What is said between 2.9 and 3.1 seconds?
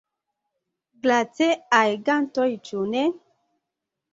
ne?